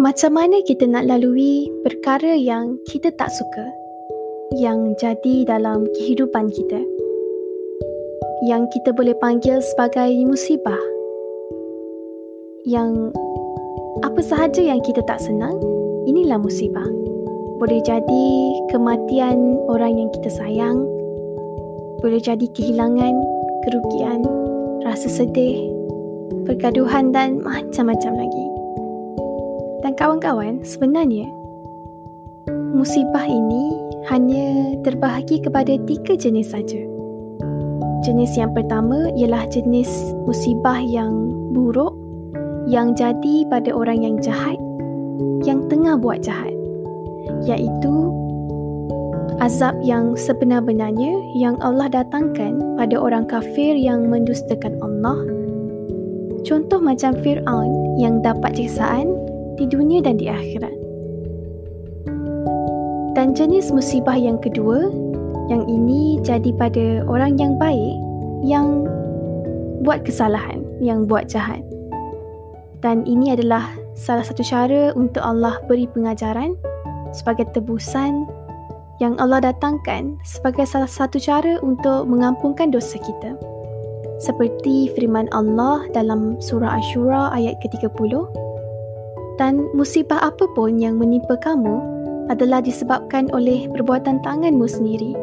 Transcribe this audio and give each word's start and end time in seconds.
Macam 0.00 0.32
mana 0.32 0.64
kita 0.64 0.88
nak 0.88 1.12
lalui 1.12 1.68
perkara 1.84 2.32
yang 2.32 2.80
kita 2.88 3.12
tak 3.20 3.28
suka 3.28 3.68
yang 4.56 4.96
jadi 4.96 5.44
dalam 5.44 5.84
kehidupan 5.92 6.48
kita? 6.48 6.80
Yang 8.48 8.72
kita 8.72 8.96
boleh 8.96 9.12
panggil 9.20 9.60
sebagai 9.60 10.08
musibah. 10.24 10.80
Yang 12.64 13.12
apa 14.00 14.24
sahaja 14.24 14.64
yang 14.64 14.80
kita 14.80 15.04
tak 15.04 15.20
senang, 15.20 15.60
inilah 16.08 16.40
musibah. 16.40 16.88
Boleh 17.60 17.84
jadi 17.84 18.26
kematian 18.72 19.36
orang 19.68 20.00
yang 20.00 20.08
kita 20.16 20.32
sayang, 20.32 20.80
boleh 22.00 22.24
jadi 22.24 22.48
kehilangan, 22.56 23.20
kerugian, 23.68 24.24
rasa 24.80 25.12
sedih, 25.12 25.68
pergaduhan 26.48 27.12
dan 27.12 27.36
macam-macam 27.44 28.16
lagi. 28.16 28.39
Dan 29.90 29.98
kawan-kawan, 29.98 30.62
sebenarnya 30.62 31.26
musibah 32.78 33.26
ini 33.26 33.74
hanya 34.06 34.78
terbahagi 34.86 35.42
kepada 35.42 35.74
tiga 35.82 36.14
jenis 36.14 36.54
saja. 36.54 36.78
Jenis 38.06 38.38
yang 38.38 38.54
pertama 38.54 39.10
ialah 39.18 39.50
jenis 39.50 39.90
musibah 40.30 40.78
yang 40.78 41.34
buruk 41.50 41.90
yang 42.70 42.94
jadi 42.94 43.50
pada 43.50 43.74
orang 43.74 43.98
yang 43.98 44.14
jahat 44.22 44.54
yang 45.42 45.66
tengah 45.66 45.98
buat 45.98 46.22
jahat 46.22 46.54
iaitu 47.50 48.14
azab 49.42 49.74
yang 49.82 50.14
sebenar-benarnya 50.14 51.18
yang 51.34 51.58
Allah 51.58 51.90
datangkan 51.90 52.78
pada 52.78 52.94
orang 52.94 53.26
kafir 53.26 53.74
yang 53.74 54.06
mendustakan 54.06 54.78
Allah 54.86 55.18
contoh 56.46 56.78
macam 56.78 57.18
Fir'aun 57.26 57.98
yang 57.98 58.22
dapat 58.22 58.54
siksaan 58.54 59.18
di 59.60 59.68
dunia 59.68 60.00
dan 60.00 60.16
di 60.16 60.32
akhirat. 60.32 60.72
Dan 63.12 63.36
jenis 63.36 63.68
musibah 63.68 64.16
yang 64.16 64.40
kedua, 64.40 64.88
yang 65.52 65.68
ini 65.68 66.16
jadi 66.24 66.56
pada 66.56 67.04
orang 67.04 67.36
yang 67.36 67.60
baik 67.60 68.00
yang 68.40 68.88
buat 69.84 70.00
kesalahan, 70.08 70.64
yang 70.80 71.04
buat 71.04 71.28
jahat. 71.28 71.60
Dan 72.80 73.04
ini 73.04 73.36
adalah 73.36 73.68
salah 73.92 74.24
satu 74.24 74.40
cara 74.40 74.96
untuk 74.96 75.20
Allah 75.20 75.60
beri 75.68 75.84
pengajaran 75.92 76.56
sebagai 77.12 77.44
tebusan 77.52 78.24
yang 79.00 79.16
Allah 79.20 79.52
datangkan 79.52 80.16
sebagai 80.24 80.64
salah 80.64 80.88
satu 80.88 81.20
cara 81.20 81.60
untuk 81.60 82.08
mengampunkan 82.08 82.72
dosa 82.72 82.96
kita. 83.00 83.36
Seperti 84.20 84.92
firman 84.92 85.28
Allah 85.32 85.88
dalam 85.96 86.36
surah 86.40 86.76
Ashura 86.76 87.32
ayat 87.32 87.56
ke-30, 87.64 88.12
dan 89.40 89.72
musibah 89.72 90.20
apa 90.20 90.44
pun 90.52 90.76
yang 90.76 91.00
menimpa 91.00 91.32
kamu 91.40 91.80
adalah 92.28 92.60
disebabkan 92.60 93.32
oleh 93.32 93.64
perbuatan 93.72 94.20
tanganmu 94.20 94.68
sendiri 94.68 95.16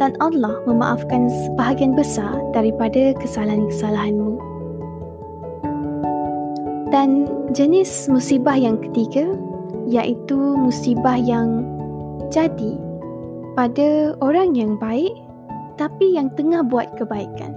dan 0.00 0.16
Allah 0.24 0.56
memaafkan 0.64 1.28
sebahagian 1.28 1.92
besar 1.92 2.32
daripada 2.56 3.12
kesalahan-kesalahanmu. 3.20 4.40
Dan 6.88 7.28
jenis 7.52 8.08
musibah 8.08 8.56
yang 8.56 8.80
ketiga 8.80 9.36
iaitu 9.84 10.56
musibah 10.56 11.20
yang 11.20 11.68
jadi 12.32 12.80
pada 13.52 14.16
orang 14.24 14.56
yang 14.56 14.80
baik 14.80 15.12
tapi 15.76 16.16
yang 16.16 16.32
tengah 16.40 16.64
buat 16.64 16.88
kebaikan. 16.96 17.52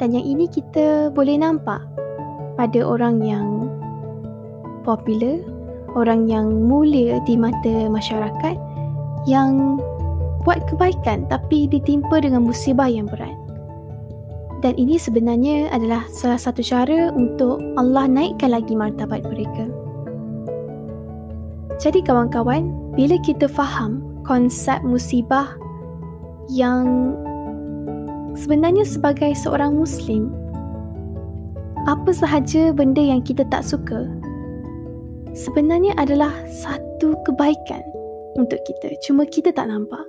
Dan 0.00 0.16
yang 0.16 0.24
ini 0.24 0.48
kita 0.48 1.12
boleh 1.12 1.36
nampak 1.36 1.84
pada 2.56 2.80
orang 2.80 3.20
yang 3.20 3.57
popular, 4.82 5.42
orang 5.94 6.28
yang 6.30 6.68
mulia 6.68 7.18
di 7.24 7.34
mata 7.34 7.88
masyarakat 7.88 8.56
yang 9.26 9.80
buat 10.46 10.64
kebaikan 10.70 11.28
tapi 11.28 11.68
ditimpa 11.68 12.22
dengan 12.22 12.46
musibah 12.46 12.88
yang 12.88 13.10
berat. 13.10 13.34
Dan 14.58 14.74
ini 14.74 14.98
sebenarnya 14.98 15.70
adalah 15.70 16.02
salah 16.10 16.40
satu 16.40 16.66
cara 16.66 17.14
untuk 17.14 17.62
Allah 17.78 18.10
naikkan 18.10 18.50
lagi 18.50 18.74
martabat 18.74 19.22
mereka. 19.22 19.70
Jadi 21.78 22.02
kawan-kawan, 22.02 22.74
bila 22.98 23.14
kita 23.22 23.46
faham 23.46 24.02
konsep 24.26 24.82
musibah 24.82 25.54
yang 26.50 27.14
sebenarnya 28.34 28.82
sebagai 28.82 29.30
seorang 29.38 29.78
Muslim, 29.78 30.34
apa 31.86 32.10
sahaja 32.10 32.74
benda 32.74 32.98
yang 32.98 33.22
kita 33.22 33.46
tak 33.46 33.62
suka 33.62 34.10
sebenarnya 35.34 35.96
adalah 35.98 36.32
satu 36.48 37.16
kebaikan 37.24 37.82
untuk 38.38 38.60
kita. 38.64 38.94
Cuma 39.04 39.26
kita 39.26 39.50
tak 39.50 39.68
nampak. 39.68 40.04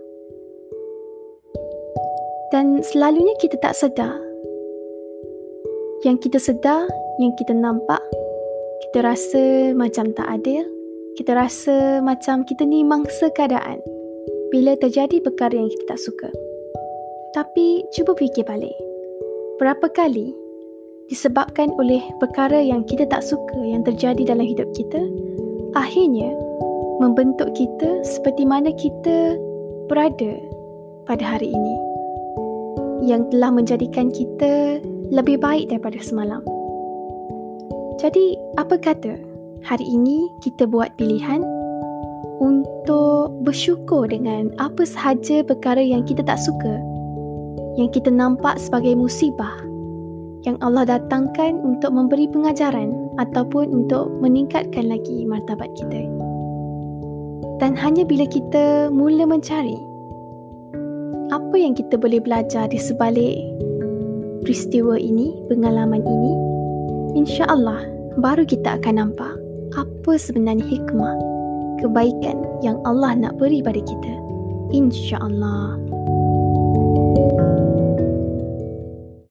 Dan 2.49 2.81
selalunya 2.81 3.33
kita 3.37 3.57
tak 3.61 3.77
sedar. 3.77 4.17
Yang 6.05 6.29
kita 6.29 6.39
sedar, 6.41 6.87
yang 7.21 7.35
kita 7.37 7.53
nampak, 7.53 8.01
kita 8.89 9.05
rasa 9.05 9.75
macam 9.77 10.09
tak 10.15 10.27
adil. 10.29 10.65
Kita 11.19 11.35
rasa 11.35 11.99
macam 11.99 12.47
kita 12.47 12.63
ni 12.63 12.81
mangsa 12.81 13.27
keadaan 13.35 13.83
bila 14.49 14.73
terjadi 14.79 15.19
perkara 15.21 15.53
yang 15.53 15.69
kita 15.69 15.93
tak 15.93 16.01
suka. 16.01 16.29
Tapi 17.35 17.85
cuba 17.93 18.17
fikir 18.17 18.47
balik. 18.47 18.73
Berapa 19.61 19.91
kali 19.91 20.33
disebabkan 21.09 21.73
oleh 21.81 21.99
perkara 22.21 22.61
yang 22.61 22.85
kita 22.85 23.09
tak 23.09 23.25
suka 23.25 23.57
yang 23.65 23.81
terjadi 23.81 24.29
dalam 24.29 24.45
hidup 24.45 24.69
kita, 24.77 25.01
akhirnya 25.73 26.29
membentuk 27.01 27.49
kita 27.57 28.05
seperti 28.05 28.45
mana 28.45 28.69
kita 28.77 29.35
berada 29.89 30.37
pada 31.09 31.25
hari 31.25 31.49
ini 31.49 31.75
yang 33.09 33.25
telah 33.33 33.49
menjadikan 33.49 34.13
kita 34.13 34.77
lebih 35.09 35.41
baik 35.41 35.73
daripada 35.73 35.97
semalam. 35.97 36.45
Jadi, 37.97 38.37
apa 38.61 38.77
kata 38.77 39.17
hari 39.65 39.85
ini 39.89 40.29
kita 40.45 40.69
buat 40.69 40.93
pilihan 40.95 41.41
untuk 42.37 43.33
bersyukur 43.43 44.05
dengan 44.07 44.53
apa 44.61 44.85
sahaja 44.85 45.41
perkara 45.41 45.81
yang 45.81 46.05
kita 46.05 46.21
tak 46.21 46.37
suka, 46.37 46.77
yang 47.81 47.89
kita 47.89 48.13
nampak 48.13 48.61
sebagai 48.61 48.93
musibah 48.93 49.57
yang 50.47 50.55
Allah 50.63 50.87
datangkan 50.87 51.59
untuk 51.59 51.91
memberi 51.91 52.31
pengajaran 52.31 52.95
ataupun 53.19 53.67
untuk 53.83 54.07
meningkatkan 54.23 54.87
lagi 54.87 55.27
martabat 55.27 55.67
kita. 55.75 56.07
Dan 57.59 57.75
hanya 57.75 58.07
bila 58.07 58.23
kita 58.23 58.87
mula 58.87 59.27
mencari 59.27 59.75
apa 61.29 61.55
yang 61.59 61.75
kita 61.75 61.99
boleh 61.99 62.23
belajar 62.23 62.71
di 62.71 62.79
sebalik 62.79 63.37
peristiwa 64.47 64.95
ini, 64.95 65.35
pengalaman 65.51 66.01
ini, 66.01 66.33
insya-Allah 67.19 67.83
baru 68.17 68.47
kita 68.47 68.79
akan 68.79 68.95
nampak 69.03 69.33
apa 69.75 70.17
sebenarnya 70.17 70.65
hikmah 70.65 71.15
kebaikan 71.83 72.39
yang 72.63 72.79
Allah 72.87 73.15
nak 73.15 73.35
beri 73.37 73.59
pada 73.59 73.79
kita. 73.83 74.13
Insya-Allah. 74.71 75.79